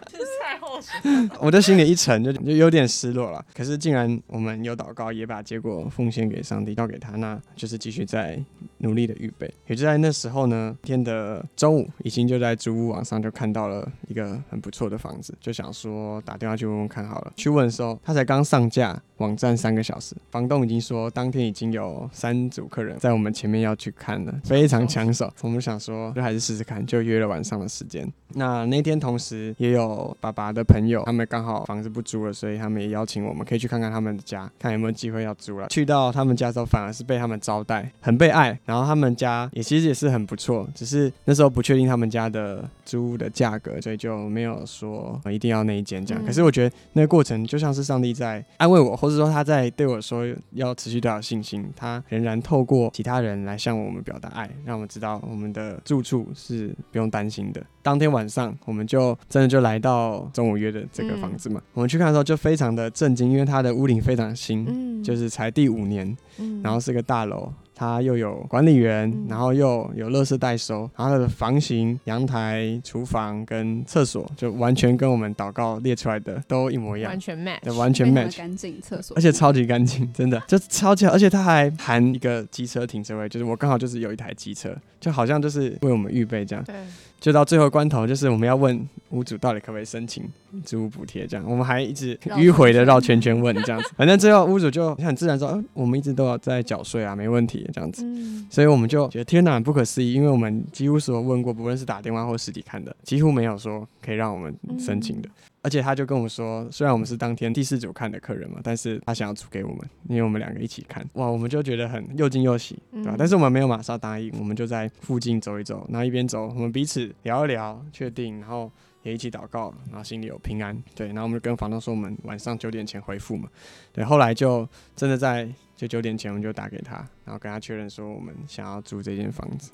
[1.40, 3.44] 我的心里一沉，就就有点失落了。
[3.54, 8.42] 可是既然我们有祷告，也把结果奉献给上帝，交给他，那就是继续在
[8.78, 9.52] 努力的预备。
[9.66, 17.32] 也就在那时候呢，天的中午，已经就在租屋网上就看到了一个很不错的房子，就想说打电话去问问看好了。
[17.36, 25.32] 去问的时候，他才刚上架网站三个小时，房东已经说当天已经有三组客人在我们前面要去看了，非常抢手。
[25.40, 28.10] 我们想说，就还是试试看，就约了晚上的时间。
[28.34, 35.68] 那那天同时也有爸爸的朋友，他们刚好房子不租了，所以他们也邀请我们可以去看看他们的家，看有没有机会要租了。
[35.68, 38.58] 去到他们家之后，反而是被他们招待，很被爱。
[38.64, 46.22] 然后他们家也其实也是很不错，只是那时候不确定他们家的租屋的价格，所以就没有说呃一定要那一间这样。
[46.22, 57.62] 嗯可是我觉得那个过程就像是上帝在安慰我，或者说他在对我说要持续多少信心，他仍然透过其他人来向我们表达爱，让我们知道我们的住处是不用担心的。
[57.82, 61.60] 当天晚上，我们就真的就来到中午约的这个房子嘛。
[61.74, 67.52] 我们去看的时候就非常的震惊，因为它的屋顶非常新，嗯就是才第五年，嗯然后是个大楼。
[67.74, 77.10] 它又有管理员嗯，然后又有垃圾代收，然后它的房型、阳台、厨房跟厕所就完全跟我们祷告列出来的都一模一样。
[77.10, 78.36] 完，全 match，对，完全 match。
[78.36, 80.40] 干净厕所，而且超级干净，真的。
[80.46, 86.64] 就超级好，而且它还含一个机车停车位，就是我刚好就是有一台机车，就好像就是为我们预备这样。
[86.64, 86.74] 对，
[87.20, 90.24] 就到最后关头，就是我们要问屋主到底可不可以申请
[90.64, 98.02] 租屋补贴，这样我们还一直迂回的绕圈圈问这样子， 反正最后屋主就很自然说，嗯、我们一直都要在缴税啊，没问题这样子。
[98.04, 98.46] 嗯。
[98.50, 105.28] 所以我们就觉得天哪，很不可思议，因为我们几乎所有问过，不论是打电话或实体看的，几乎没有说可以让我们申请的。
[105.64, 118.68] 而且他就跟我说，虽然我们是当天第四组看的客人嘛，但是他想要租给我们，因为我们两个一起看，哇，我们就觉得很又惊又喜，对吧、嗯但是我们没有马上答应，我们就在附近走一走，然后一边走，我们彼此聊一聊，确定，然后
[119.02, 123.48] 也一起祷告，然后心里有平安，对，然后我们就跟房东说，我们晚上九点前回复嘛，
[123.92, 129.70] 对，后来就真的在就九点前我们就打给他，然后跟他确认说我们想要租这间房子。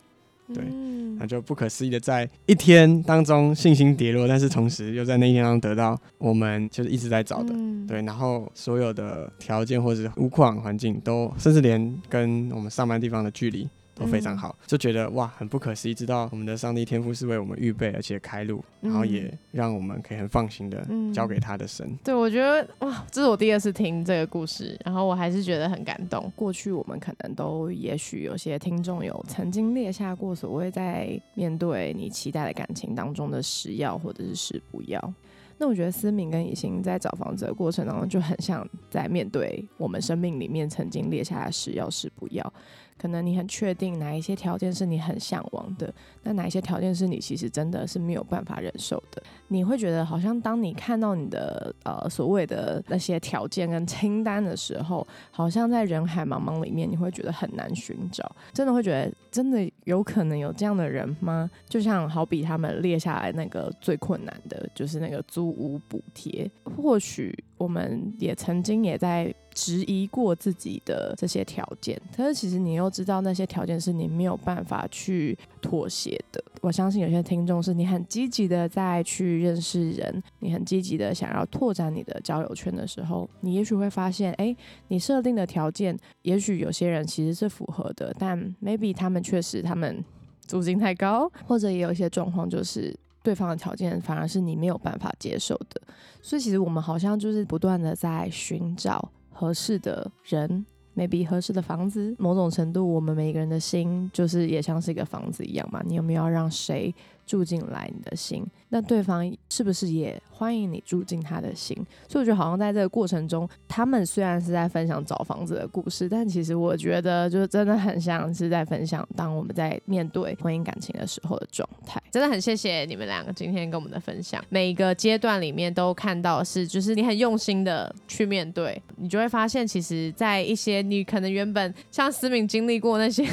[0.54, 7.86] 对嗯那就不可思议的在一天当中信心跌落，但是同时又在那一天当中得到我们就是一直在找的，嗯。
[7.86, 13.68] 对，然后所有的条件或者是屋况环境都，甚至连跟我们上班地方的距离
[13.98, 21.98] 都非常嗯好，就觉得哇很不可思议，知道我们的上帝天赋是为我们预备而且开路，然后也让我们可以很放心的嗯交给他的神。
[22.04, 26.30] 对，我觉得哇，这是我第二次听这个故事，然后我还是觉得很感动。
[26.36, 35.12] 过去我们可能都也许有些听众有曾经列下过所谓在面对你期待的感情当中的十要或者是十不要。
[35.58, 42.52] 那我觉得思敏跟以心在找房子的过程当中，就很像在面对我们生命里面曾经列下的十要是不要。
[42.96, 45.94] 可能你很确定哪一些条件是你很向往的，
[46.24, 49.22] 那哪一些条件是你其实真的是没有办法忍受的。
[49.46, 58.28] 你会觉得好像当你看到你的呃所谓的那些条件跟清单的时候，好像在人海茫茫里面，你会觉得很难寻找。
[58.52, 61.48] 真的会觉得，真的有可能有这样的人吗？
[61.68, 66.50] 就像好比他们列下来那个最困难的，就是那个租无补贴。
[66.64, 76.42] 或许我们也曾经也在质疑过自己的这些条件，可是其实你又知道那些条件是你没有办法去妥协的。
[76.60, 84.54] 我相信有些听众是你很积极的在去认识人，你很积极的想要拓展你的交友圈的时候，你也许会发现，哎，
[84.88, 90.04] 你设定的条件，也许有些人其实是符合的，但 maybe 他们确实他们
[90.46, 92.94] 租金太高，或者也有一些状况就是。
[93.22, 95.80] 对方的条件反而是你没有办法接受的，
[96.22, 100.64] 所以其实我们好像就是不断的在寻找合适的人
[100.96, 102.14] ，maybe 合适的房子。
[102.18, 105.82] 某种程度，我们每个人的心就是也像是一个房子一样嘛。
[105.84, 106.94] 你有没有要让谁
[107.28, 108.42] 住进来你的心？
[108.70, 111.76] 那对方是不是也欢迎你住进他的心？
[112.08, 122.02] 所以我觉得好像在这个过程中，他们虽然是在分享找房子的故事，但其实我觉得就是真的很像是在分享当我们在面对婚姻感情的时候的状态。
[122.10, 133.28] 真的很谢谢你们两个今天跟我们的分享，每一个阶段里面都看到是，就是你很用心的去面对，你就会发现，其实，在一些你可能原本像思敏经历过那些。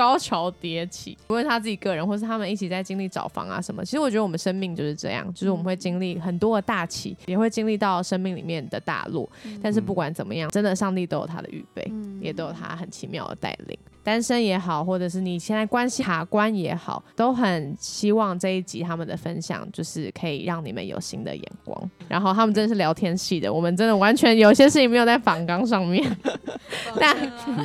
[0.00, 3.84] 高潮迭起，不论他自己个人，或是他们一起在经历找房啊什么。
[3.84, 9.28] 其实我觉得我们生命就是这样，就是我们会经历很多的大起，也会经历到生命里面的大落。
[9.62, 13.78] 但是不管怎么样，真的上帝都有他的预备，也都有他很奇妙的带领。
[14.02, 21.90] 单身也好，或者是你现在关系卡关也好，都很希望这一集他们的分享就是可以让你们有新的眼光。
[22.08, 26.02] 然后他们真的是聊天系的，我们真的完全有些事情没有在反纲上面，
[26.98, 27.14] 但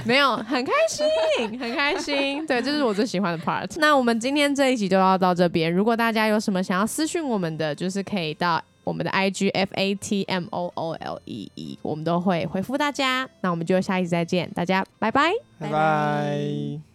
[0.03, 2.24] 没有很开心，很开心。
[2.47, 3.69] 对，这是我最喜欢的 part。
[3.79, 5.71] 那我们今天这一集就要到这边。
[5.73, 13.27] 如果大家有什么想要私讯我们的，就是可以到我们的 IG F A T M O O L E E，我们都会回复大家。
[13.41, 15.31] 那我们就下一集再见，大家拜拜。
[15.59, 16.94] 拜拜拜拜